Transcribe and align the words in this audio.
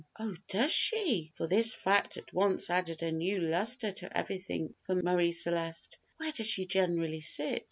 "Oh, 0.19 0.35
does 0.47 0.73
she?" 0.73 1.31
for 1.35 1.45
this 1.45 1.75
fact 1.75 2.17
at 2.17 2.33
once 2.33 2.71
added 2.71 3.03
a 3.03 3.11
new 3.11 3.39
lustre 3.39 3.91
to 3.91 4.17
everything 4.17 4.73
for 4.81 4.95
Marie 4.95 5.31
Celeste; 5.31 5.99
"where 6.17 6.31
does 6.31 6.47
she 6.47 6.65
generally 6.65 7.19
sit?" 7.21 7.59